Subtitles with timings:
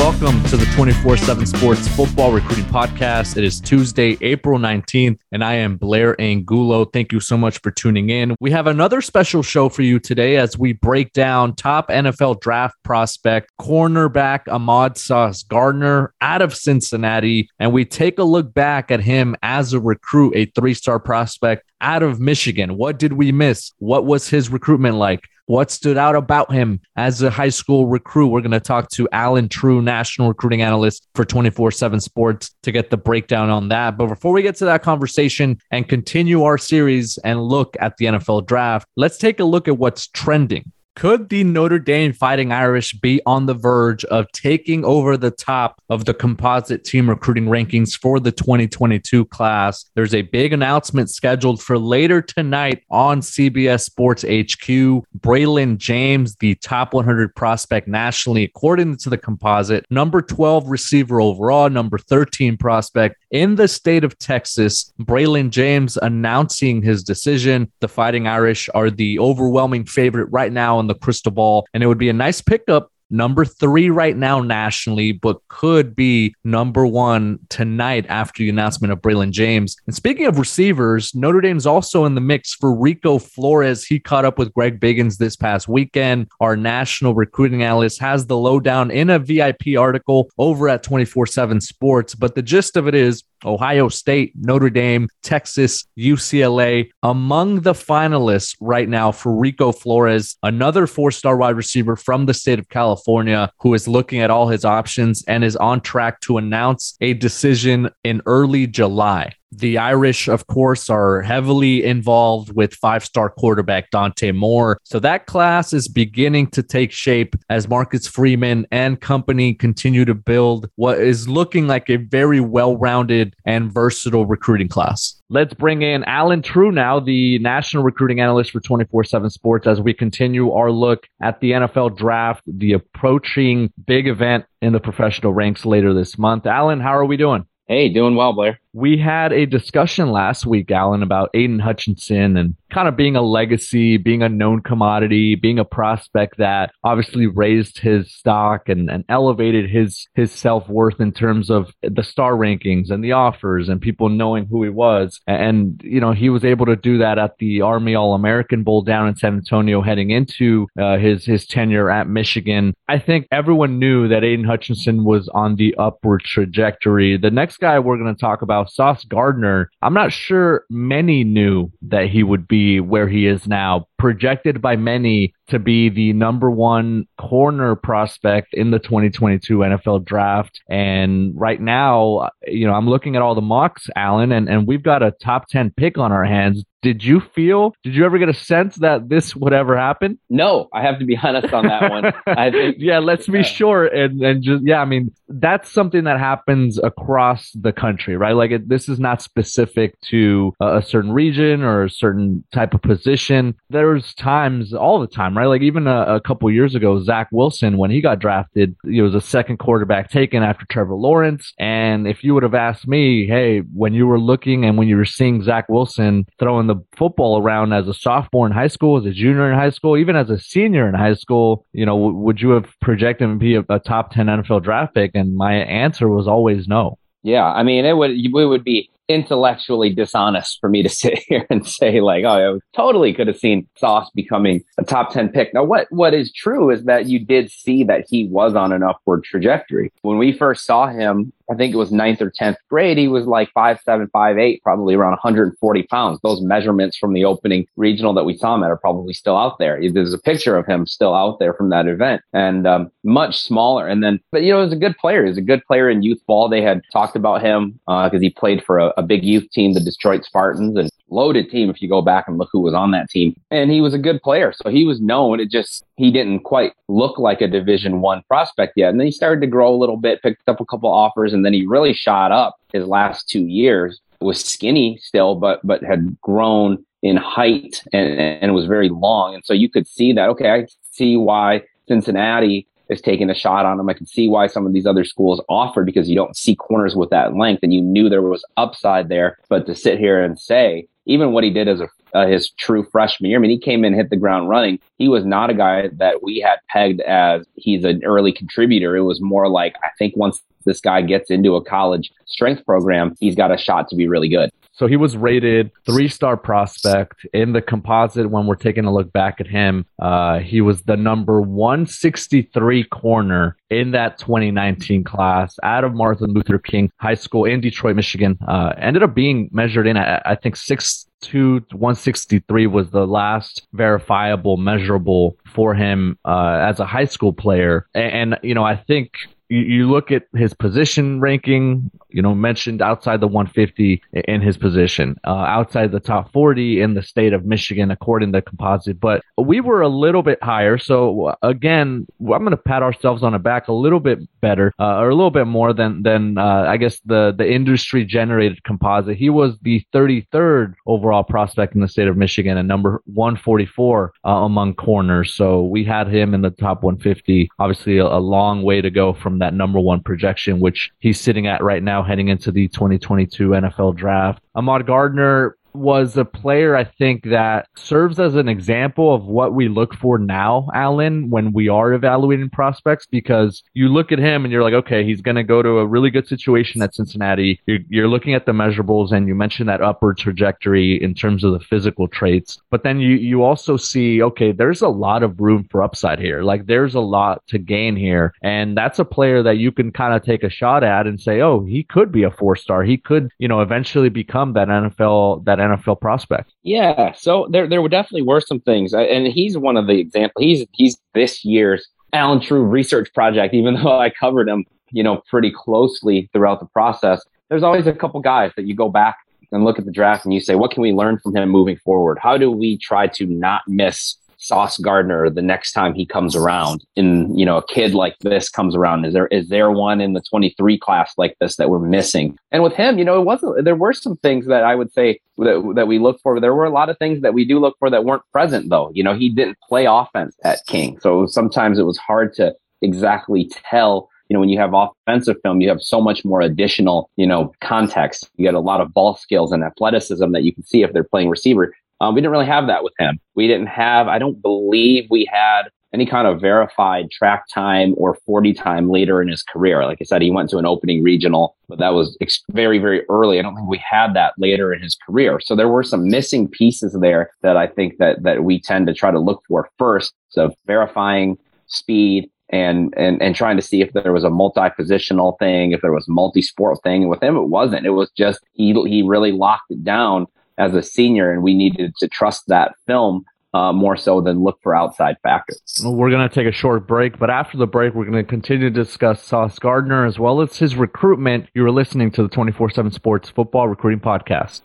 [0.00, 3.36] Welcome to the 24 7 Sports Football Recruiting Podcast.
[3.36, 6.86] It is Tuesday, April 19th, and I am Blair Angulo.
[6.86, 8.34] Thank you so much for tuning in.
[8.40, 12.76] We have another special show for you today as we break down top NFL draft
[12.82, 19.00] prospect, cornerback Ahmad Sauce Gardner out of Cincinnati, and we take a look back at
[19.02, 22.78] him as a recruit, a three star prospect out of Michigan.
[22.78, 23.72] What did we miss?
[23.78, 25.28] What was his recruitment like?
[25.50, 28.28] What stood out about him as a high school recruit?
[28.28, 32.70] We're going to talk to Alan True, national recruiting analyst for 24 7 Sports, to
[32.70, 33.98] get the breakdown on that.
[33.98, 38.04] But before we get to that conversation and continue our series and look at the
[38.04, 42.92] NFL draft, let's take a look at what's trending could the Notre Dame Fighting Irish
[42.94, 47.96] be on the verge of taking over the top of the composite team recruiting rankings
[47.96, 49.86] for the 2022 class?
[49.94, 55.04] There's a big announcement scheduled for later tonight on CBS Sports HQ.
[55.20, 61.70] Braylon James, the top 100 prospect nationally, according to the composite, number 12 receiver overall,
[61.70, 64.92] number 13 prospect in the state of Texas.
[65.00, 67.70] Braylon James announcing his decision.
[67.80, 71.66] The Fighting Irish are the overwhelming favorite right now in the crystal ball.
[71.72, 76.34] And it would be a nice pickup number three right now nationally, but could be
[76.44, 79.76] number one tonight after the announcement of Braylon James.
[79.86, 83.84] And speaking of receivers, Notre Dame's also in the mix for Rico Flores.
[83.84, 86.28] He caught up with Greg Biggins this past weekend.
[86.40, 91.60] Our national recruiting analyst has the lowdown in a VIP article over at 24 7
[91.60, 92.14] Sports.
[92.14, 98.56] But the gist of it is Ohio State, Notre Dame, Texas, UCLA among the finalists
[98.60, 103.50] right now for Rico Flores, another four star wide receiver from the state of California
[103.60, 107.90] who is looking at all his options and is on track to announce a decision
[108.04, 109.34] in early July.
[109.52, 114.78] The Irish, of course, are heavily involved with five star quarterback Dante Moore.
[114.84, 120.14] So that class is beginning to take shape as Marcus Freeman and company continue to
[120.14, 125.20] build what is looking like a very well rounded and versatile recruiting class.
[125.30, 129.80] Let's bring in Alan True now, the national recruiting analyst for 24 7 Sports, as
[129.80, 135.32] we continue our look at the NFL draft, the approaching big event in the professional
[135.32, 136.46] ranks later this month.
[136.46, 137.46] Alan, how are we doing?
[137.70, 138.58] Hey, doing well, Blair.
[138.72, 143.22] We had a discussion last week, Alan, about Aidan Hutchinson and kind of being a
[143.22, 149.04] legacy, being a known commodity, being a prospect that obviously raised his stock and, and
[149.08, 153.80] elevated his his self worth in terms of the star rankings and the offers and
[153.80, 155.20] people knowing who he was.
[155.26, 158.82] And you know, he was able to do that at the Army All American Bowl
[158.82, 162.74] down in San Antonio, heading into uh, his his tenure at Michigan.
[162.88, 167.16] I think everyone knew that Aidan Hutchinson was on the upward trajectory.
[167.16, 171.70] The next guy we're going to talk about Sauce Gardner, I'm not sure many knew
[171.82, 176.50] that he would be where he is now, projected by many to be the number
[176.50, 180.60] one corner prospect in the 2022 NFL draft.
[180.70, 184.82] And right now, you know, I'm looking at all the mocks, Alan, and, and we've
[184.82, 186.64] got a top 10 pick on our hands.
[186.82, 190.18] Did you feel, did you ever get a sense that this would ever happen?
[190.30, 192.10] No, I have to be honest on that one.
[192.26, 193.84] I think, yeah, let's be uh, sure.
[193.84, 198.32] And, and just, yeah, I mean, that's something that happens across the country, right?
[198.32, 202.72] Like it, this is not specific to a, a certain region or a certain type
[202.72, 203.56] of position.
[203.90, 205.46] There's times all the time, right?
[205.46, 209.16] Like even a, a couple years ago, Zach Wilson, when he got drafted, he was
[209.16, 211.52] a second quarterback taken after Trevor Lawrence.
[211.58, 214.96] And if you would have asked me, hey, when you were looking and when you
[214.96, 219.06] were seeing Zach Wilson throwing the football around as a sophomore in high school, as
[219.06, 222.16] a junior in high school, even as a senior in high school, you know, w-
[222.16, 225.10] would you have projected him to be a, a top 10 NFL draft pick?
[225.14, 226.96] And my answer was always no.
[227.22, 231.46] Yeah, I mean, it would it would be intellectually dishonest for me to sit here
[231.50, 235.52] and say like, oh, I totally could have seen Sauce becoming a top 10 pick.
[235.52, 238.82] Now, what, what is true is that you did see that he was on an
[238.82, 239.92] upward trajectory.
[240.02, 243.26] When we first saw him I think it was ninth or 10th grade, he was
[243.26, 246.20] like five seven, five eight, probably around 140 pounds.
[246.22, 249.58] Those measurements from the opening regional that we saw him at are probably still out
[249.58, 249.80] there.
[249.90, 253.88] There's a picture of him still out there from that event and um, much smaller.
[253.88, 255.24] And then, but you know, he was a good player.
[255.24, 256.48] He was a good player in youth ball.
[256.48, 259.72] They had talked about him because uh, he played for a, a big youth team,
[259.72, 262.90] the Detroit Spartans, and loaded team if you go back and look who was on
[262.92, 263.38] that team.
[263.50, 265.40] And he was a good player, so he was known.
[265.40, 268.90] It just he didn't quite look like a Division One prospect yet.
[268.90, 271.44] And then he started to grow a little bit, picked up a couple offers, and
[271.44, 274.00] then he really shot up his last two years.
[274.20, 279.34] Was skinny still, but but had grown in height and, and was very long.
[279.34, 280.28] And so you could see that.
[280.30, 283.88] Okay, I see why Cincinnati is taking a shot on him.
[283.88, 286.96] I can see why some of these other schools offered because you don't see corners
[286.96, 289.38] with that length and you knew there was upside there.
[289.48, 292.86] But to sit here and say, even what he did as a uh, his true
[292.90, 294.78] freshman year, I mean, he came in, hit the ground running.
[294.98, 298.96] He was not a guy that we had pegged as he's an early contributor.
[298.96, 303.14] It was more like, I think once this guy gets into a college strength program,
[303.20, 304.50] he's got a shot to be really good.
[304.72, 308.30] So he was rated three star prospect in the composite.
[308.30, 313.58] When we're taking a look back at him, uh, he was the number 163 corner
[313.68, 318.38] in that 2019 class out of Martin Luther King High School in Detroit, Michigan.
[318.48, 323.66] Uh, ended up being measured in, I, I think, six to 163 was the last
[323.72, 327.86] verifiable measurable for him uh, as a high school player.
[327.94, 329.12] And, and, you know, I think
[329.48, 334.56] you, you look at his position ranking, you know, mentioned outside the 150 in his
[334.56, 339.00] position, uh, outside the top 40 in the state of Michigan, according to composite.
[339.00, 340.78] But we were a little bit higher.
[340.78, 344.98] So again, I'm going to pat ourselves on the back a little bit better, uh,
[344.98, 349.16] or a little bit more than than uh, I guess the the industry generated composite.
[349.16, 354.28] He was the 33rd overall prospect in the state of Michigan and number 144 uh,
[354.28, 355.34] among corners.
[355.34, 357.50] So we had him in the top 150.
[357.58, 361.46] Obviously, a, a long way to go from that number one projection, which he's sitting
[361.46, 364.42] at right now heading into the 2022 NFL draft.
[364.54, 369.68] Ahmad Gardner was a player I think that serves as an example of what we
[369.68, 374.52] look for now, Alan, when we are evaluating prospects, because you look at him and
[374.52, 377.60] you're like, okay, he's going to go to a really good situation at Cincinnati.
[377.66, 381.52] You're, you're, looking at the measurables and you mentioned that upward trajectory in terms of
[381.52, 385.64] the physical traits, but then you, you also see, okay, there's a lot of room
[385.70, 386.42] for upside here.
[386.42, 388.34] Like there's a lot to gain here.
[388.42, 391.40] And that's a player that you can kind of take a shot at and say,
[391.40, 392.82] oh, he could be a four star.
[392.82, 396.52] He could, you know, eventually become that NFL, that NFL prospect.
[396.62, 400.42] Yeah, so there there were definitely were some things, and he's one of the examples.
[400.42, 403.54] He's he's this year's Alan True research project.
[403.54, 407.92] Even though I covered him, you know, pretty closely throughout the process, there's always a
[407.92, 409.16] couple guys that you go back
[409.52, 411.76] and look at the draft and you say, what can we learn from him moving
[411.78, 412.18] forward?
[412.22, 414.16] How do we try to not miss
[414.50, 416.84] Sauce Gardner the next time he comes around.
[416.96, 419.04] And you know, a kid like this comes around.
[419.04, 422.36] Is there is there one in the 23 class like this that we're missing?
[422.50, 423.64] And with him, you know, it wasn't.
[423.64, 426.40] There were some things that I would say that that we look for.
[426.40, 428.90] There were a lot of things that we do look for that weren't present though.
[428.92, 432.52] You know, he didn't play offense at King, so sometimes it was hard to
[432.82, 437.10] exactly tell you know, when you have offensive film, you have so much more additional,
[437.16, 438.30] you know, context.
[438.36, 441.02] You get a lot of ball skills and athleticism that you can see if they're
[441.02, 441.74] playing receiver.
[442.00, 443.18] Um, we didn't really have that with him.
[443.34, 448.16] We didn't have, I don't believe we had any kind of verified track time or
[448.24, 449.84] 40 time later in his career.
[449.84, 453.02] Like I said, he went to an opening regional, but that was ex- very, very
[453.08, 453.38] early.
[453.38, 455.40] I don't think we had that later in his career.
[455.40, 458.94] So there were some missing pieces there that I think that, that we tend to
[458.94, 460.14] try to look for first.
[460.28, 465.70] So verifying speed, and and and trying to see if there was a multi-positional thing,
[465.70, 467.02] if there was multi-sport thing.
[467.02, 467.86] And with him, it wasn't.
[467.86, 470.26] It was just he he really locked it down
[470.58, 474.58] as a senior, and we needed to trust that film uh, more so than look
[474.62, 475.60] for outside factors.
[475.82, 478.28] Well, we're going to take a short break, but after the break, we're going to
[478.28, 481.48] continue to discuss Sauce Gardner as well as his recruitment.
[481.54, 484.62] You are listening to the 24 7 Sports Football Recruiting Podcast.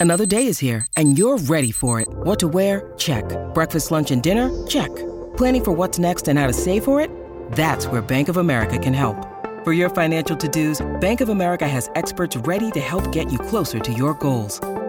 [0.00, 2.08] Another day is here, and you're ready for it.
[2.10, 2.92] What to wear?
[2.98, 3.24] Check.
[3.54, 4.50] Breakfast, lunch, and dinner?
[4.66, 4.90] Check.
[5.36, 7.10] Planning for what's next and how to save for it?
[7.52, 9.16] That's where Bank of America can help.
[9.62, 13.38] For your financial to dos, Bank of America has experts ready to help get you
[13.38, 14.60] closer to your goals.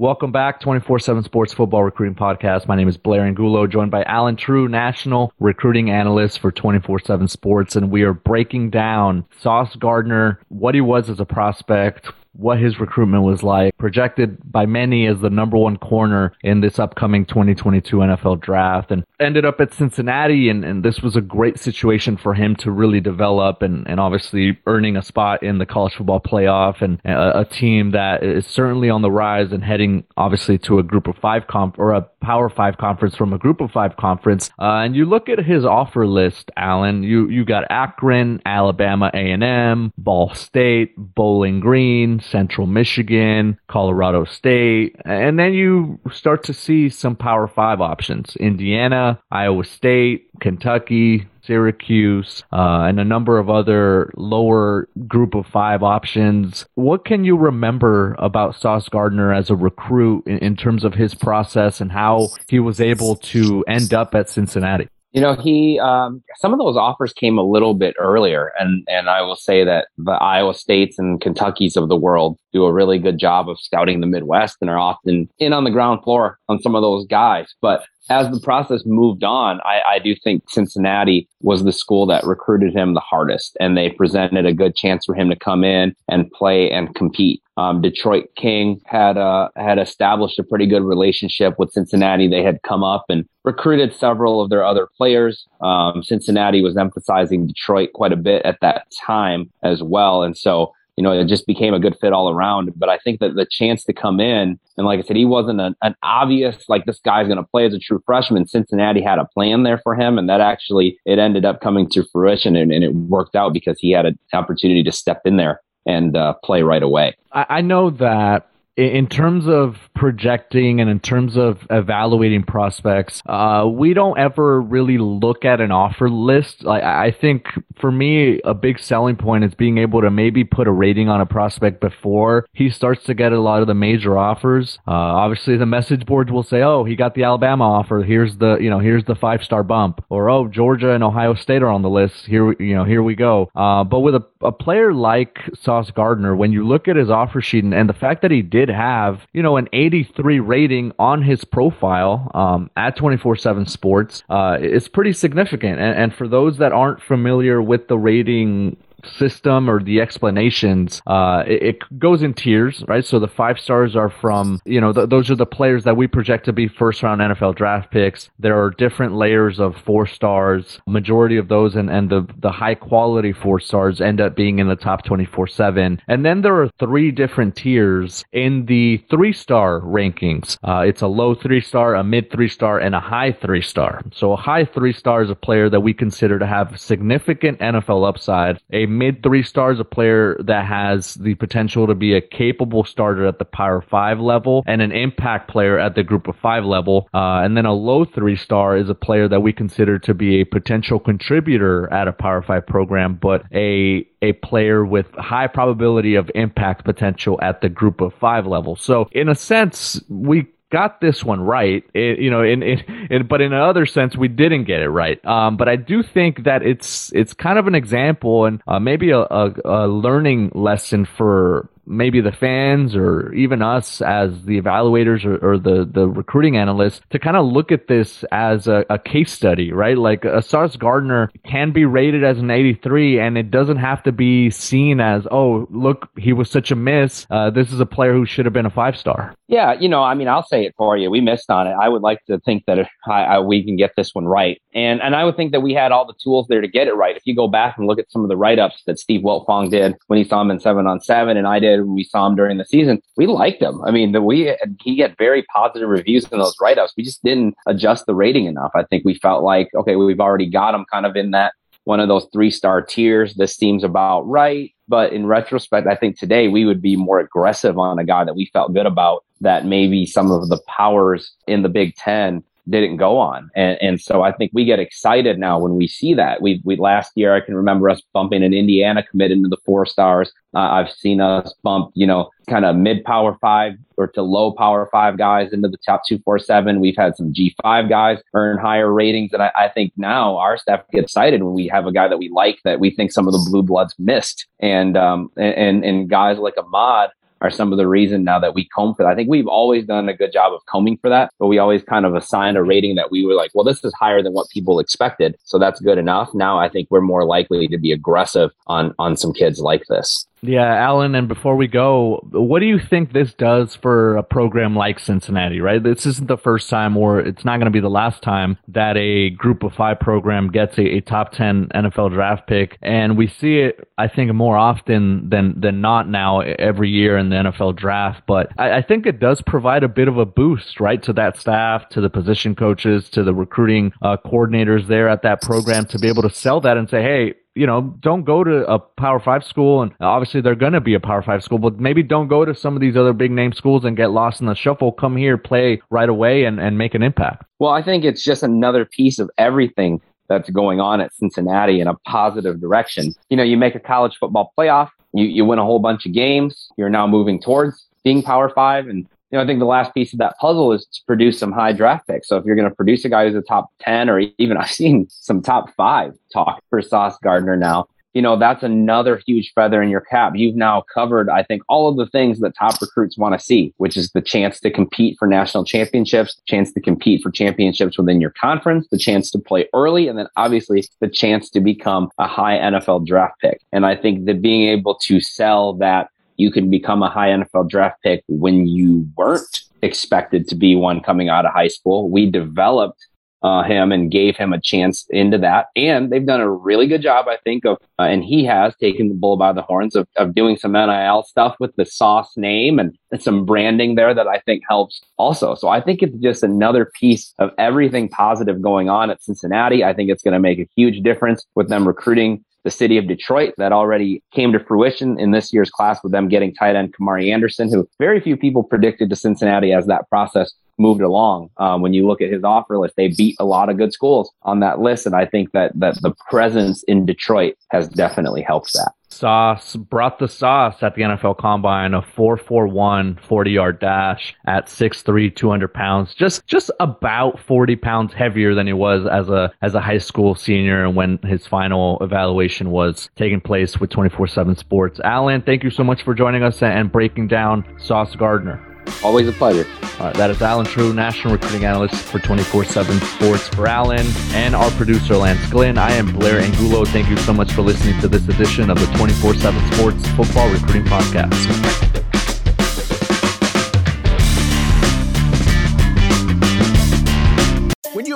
[0.00, 2.68] Welcome back, 24-7 Sports Football Recruiting Podcast.
[2.68, 7.74] My name is Blair Angulo, joined by Alan True, National Recruiting Analyst for 24-7 Sports,
[7.74, 12.78] and we are breaking down Sauce Gardner, what he was as a prospect, what his
[12.78, 17.96] recruitment was like, projected by many as the number one corner in this upcoming 2022
[17.96, 20.48] NFL draft, and ended up at Cincinnati.
[20.48, 24.58] And, and this was a great situation for him to really develop and, and obviously
[24.66, 28.90] earning a spot in the college football playoff and a, a team that is certainly
[28.90, 32.48] on the rise and heading obviously to a group of five comp or a power
[32.48, 34.50] five conference from a group of five conference.
[34.58, 39.92] Uh, and you look at his offer list, Alan, you, you got Akron, Alabama A&M,
[39.96, 47.16] Ball State, Bowling Green, Central Michigan, Colorado State, and then you start to see some
[47.16, 54.88] Power Five options: Indiana, Iowa State, Kentucky, Syracuse, uh, and a number of other lower
[55.06, 56.66] group of five options.
[56.74, 61.14] What can you remember about Sauce Gardner as a recruit in, in terms of his
[61.14, 64.88] process and how he was able to end up at Cincinnati?
[65.12, 69.08] You know, he um, some of those offers came a little bit earlier, and and
[69.08, 72.98] I will say that the Iowa States and Kentuckies of the world do a really
[72.98, 76.60] good job of scouting the Midwest and are often in on the ground floor on
[76.60, 77.54] some of those guys.
[77.62, 82.24] But as the process moved on, I, I, do think Cincinnati was the school that
[82.24, 85.94] recruited him the hardest, and they presented a good chance for him to come in
[86.08, 87.42] and play and compete.
[87.56, 92.28] Um, Detroit King had uh, had established a pretty good relationship with Cincinnati.
[92.28, 95.46] They had come up and recruited several of their other players.
[95.60, 100.72] Um, Cincinnati was emphasizing Detroit quite a bit at that time as well, and so
[100.98, 102.72] you know, it just became a good fit all around.
[102.74, 105.60] But I think that the chance to come in, and like I said, he wasn't
[105.60, 108.48] an, an obvious, like this guy's going to play as a true freshman.
[108.48, 112.04] Cincinnati had a plan there for him, and that actually, it ended up coming to
[112.10, 115.60] fruition and, and it worked out because he had an opportunity to step in there
[115.86, 117.14] and uh, play right away.
[117.30, 123.68] I, I know that in terms of projecting and in terms of evaluating prospects, uh,
[123.68, 126.64] we don't ever really look at an offer list.
[126.64, 127.46] I, I think
[127.80, 131.20] for me, a big selling point is being able to maybe put a rating on
[131.20, 134.78] a prospect before he starts to get a lot of the major offers.
[134.86, 138.02] Uh, obviously, the message boards will say, "Oh, he got the Alabama offer.
[138.02, 141.62] Here's the you know here's the five star bump," or "Oh, Georgia and Ohio State
[141.62, 142.26] are on the list.
[142.26, 146.36] Here you know here we go." Uh, but with a, a player like Sauce Gardner,
[146.36, 149.26] when you look at his offer sheet and, and the fact that he did have,
[149.32, 154.88] you know, an 83 rating on his profile um, at 24 7 Sports uh, is
[154.88, 155.78] pretty significant.
[155.78, 161.44] And, and for those that aren't familiar with the rating system or the explanations, uh,
[161.46, 163.04] it, it, goes in tiers, right?
[163.04, 166.06] So the five stars are from, you know, th- those are the players that we
[166.06, 168.30] project to be first round NFL draft picks.
[168.38, 170.80] There are different layers of four stars.
[170.86, 174.68] Majority of those and, and the, the high quality four stars end up being in
[174.68, 176.00] the top 24 7.
[176.08, 180.58] And then there are three different tiers in the three star rankings.
[180.62, 184.02] Uh, it's a low three star, a mid three star, and a high three star.
[184.12, 188.08] So a high three star is a player that we consider to have significant NFL
[188.08, 188.60] upside.
[188.72, 193.26] A mid three stars, a player that has the potential to be a capable starter
[193.26, 197.08] at the Power Five level and an impact player at the Group of Five level.
[197.14, 200.40] Uh, and then a low three star is a player that we consider to be
[200.40, 206.16] a potential contributor at a Power Five program, but a a player with high probability
[206.16, 208.74] of impact potential at the Group of Five level.
[208.74, 211.84] So in a sense, we got this one right.
[211.94, 215.24] It, you know, in, in, in, but in another sense, we didn't get it right.
[215.24, 219.10] Um, but I do think that it's it's kind of an example and uh, maybe
[219.10, 225.24] a, a, a learning lesson for maybe the fans or even us as the evaluators
[225.24, 228.98] or, or the, the recruiting analysts to kind of look at this as a, a
[228.98, 229.96] case study, right?
[229.96, 234.12] Like a Sauce Gardner can be rated as an 83 and it doesn't have to
[234.12, 237.26] be seen as, oh, look, he was such a miss.
[237.30, 239.34] Uh, this is a player who should have been a five star.
[239.48, 241.10] Yeah, you know, I mean, I'll say it for you.
[241.10, 241.74] We missed on it.
[241.80, 244.60] I would like to think that I, I, we can get this one right.
[244.74, 246.94] And and I would think that we had all the tools there to get it
[246.94, 247.16] right.
[247.16, 249.70] If you go back and look at some of the write ups that Steve Wiltfong
[249.70, 252.26] did when he saw him in seven on seven, and I did when we saw
[252.26, 253.80] him during the season, we liked him.
[253.86, 256.92] I mean, the, we he get very positive reviews in those write ups.
[256.94, 258.72] We just didn't adjust the rating enough.
[258.74, 261.54] I think we felt like, okay, we've already got him kind of in that
[261.88, 263.34] one of those three star tiers.
[263.36, 264.74] This seems about right.
[264.88, 268.36] But in retrospect, I think today we would be more aggressive on a guy that
[268.36, 272.96] we felt good about that maybe some of the powers in the Big Ten didn't
[272.96, 273.50] go on.
[273.54, 276.42] And, and so I think we get excited now when we see that.
[276.42, 279.86] We, we last year, I can remember us bumping an Indiana commit into the four
[279.86, 280.32] stars.
[280.54, 284.52] Uh, I've seen us bump, you know, kind of mid power five or to low
[284.52, 286.80] power five guys into the top two, four, seven.
[286.80, 289.32] We've had some G5 guys earn higher ratings.
[289.32, 292.18] And I, I think now our staff get excited when we have a guy that
[292.18, 294.46] we like that we think some of the blue bloods missed.
[294.60, 297.10] And, um, and, and guys like Ahmad
[297.40, 299.10] are some of the reason now that we comb for that.
[299.10, 301.82] I think we've always done a good job of combing for that, but we always
[301.82, 304.48] kind of assigned a rating that we were like, well, this is higher than what
[304.50, 305.36] people expected.
[305.44, 306.30] So that's good enough.
[306.34, 310.27] Now I think we're more likely to be aggressive on, on some kids like this.
[310.42, 314.76] Yeah, Alan, and before we go, what do you think this does for a program
[314.76, 315.82] like Cincinnati, right?
[315.82, 318.96] This isn't the first time or it's not going to be the last time that
[318.96, 322.78] a group of five program gets a, a, top 10 NFL draft pick.
[322.82, 327.30] And we see it, I think, more often than, than not now every year in
[327.30, 328.22] the NFL draft.
[328.26, 331.38] But I, I think it does provide a bit of a boost, right, to that
[331.38, 335.98] staff, to the position coaches, to the recruiting uh, coordinators there at that program to
[335.98, 339.18] be able to sell that and say, hey, you know, don't go to a Power
[339.18, 342.28] Five school, and obviously they're going to be a Power Five school, but maybe don't
[342.28, 344.92] go to some of these other big name schools and get lost in the shuffle.
[344.92, 347.44] Come here, play right away, and, and make an impact.
[347.58, 351.88] Well, I think it's just another piece of everything that's going on at Cincinnati in
[351.88, 353.14] a positive direction.
[353.28, 356.12] You know, you make a college football playoff, you, you win a whole bunch of
[356.12, 359.92] games, you're now moving towards being Power Five, and you know, I think the last
[359.94, 362.28] piece of that puzzle is to produce some high draft picks.
[362.28, 364.70] So if you're going to produce a guy who's a top 10 or even I've
[364.70, 369.82] seen some top five talk for Sauce Gardner now, you know, that's another huge feather
[369.82, 370.32] in your cap.
[370.34, 373.74] You've now covered, I think, all of the things that top recruits want to see,
[373.76, 378.20] which is the chance to compete for national championships, chance to compete for championships within
[378.20, 382.26] your conference, the chance to play early, and then obviously the chance to become a
[382.26, 383.60] high NFL draft pick.
[383.72, 386.08] And I think that being able to sell that
[386.38, 391.00] you can become a high NFL draft pick when you weren't expected to be one
[391.00, 392.08] coming out of high school.
[392.08, 393.04] We developed
[393.42, 395.66] uh, him and gave him a chance into that.
[395.76, 399.08] And they've done a really good job, I think, of, uh, and he has taken
[399.08, 402.78] the bull by the horns of, of doing some NIL stuff with the Sauce name
[402.78, 405.54] and, and some branding there that I think helps also.
[405.54, 409.84] So I think it's just another piece of everything positive going on at Cincinnati.
[409.84, 413.08] I think it's going to make a huge difference with them recruiting the city of
[413.08, 416.94] Detroit that already came to fruition in this year's class with them getting tight end
[416.94, 421.50] Kamari Anderson, who very few people predicted to Cincinnati as that process moved along.
[421.56, 424.30] Um, when you look at his offer list, they beat a lot of good schools
[424.42, 428.72] on that list, and I think that that the presence in Detroit has definitely helped
[428.74, 428.92] that.
[429.10, 435.34] Sauce brought the sauce at the NFL Combine, a 4.41 40 yard dash at 6'3",
[435.34, 439.80] 200 pounds, just just about 40 pounds heavier than he was as a as a
[439.80, 445.00] high school senior and when his final evaluation was taking place with 24/7 Sports.
[445.02, 448.67] Alan, thank you so much for joining us and breaking down Sauce Gardner.
[449.02, 449.66] Always a pleasure.
[449.98, 454.06] All right, that is Alan True, National Recruiting Analyst for 24 7 Sports for Alan
[454.32, 455.78] and our producer, Lance Glenn.
[455.78, 456.84] I am Blair Angulo.
[456.84, 460.50] Thank you so much for listening to this edition of the 24 7 Sports Football
[460.50, 461.87] Recruiting Podcast.